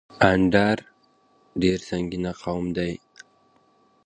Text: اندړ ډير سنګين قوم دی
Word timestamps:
اندړ 0.31 0.77
ډير 1.61 1.79
سنګين 1.89 2.25
قوم 2.41 2.65
دی 2.77 2.93